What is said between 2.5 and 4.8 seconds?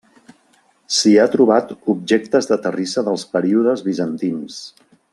de terrissa dels períodes bizantins.